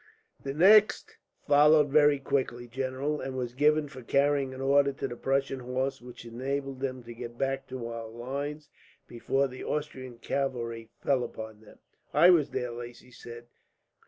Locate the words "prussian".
5.15-5.59